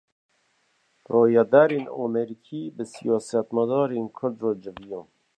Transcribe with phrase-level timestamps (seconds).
[1.11, 5.05] Rayedarên Emerîkî, bi siyasemedarên Kurd re civiyan